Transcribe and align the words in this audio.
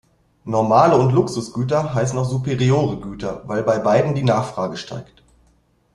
Normale 0.45 0.97
und 0.97 1.11
Luxusgüter 1.11 1.93
heißen 1.93 2.17
auch 2.17 2.25
superiore 2.25 2.97
Güter, 2.99 3.43
weil 3.45 3.61
bei 3.61 3.77
beiden 3.77 4.15
die 4.15 4.23
Nachfrage 4.23 4.75
steigt. 4.75 5.21